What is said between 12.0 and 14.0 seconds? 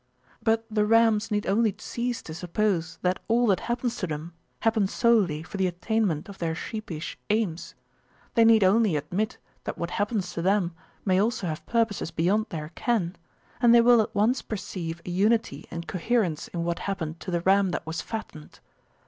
beyond their ken, and they